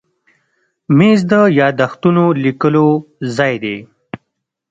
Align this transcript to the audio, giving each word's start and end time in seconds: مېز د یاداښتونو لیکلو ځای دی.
مېز 0.97 1.19
د 1.31 1.33
یاداښتونو 1.59 2.23
لیکلو 2.43 2.87
ځای 3.35 3.53
دی. 3.63 3.77